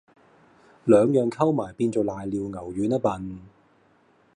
[0.85, 3.41] 兩樣溝埋變做攋尿牛丸吖笨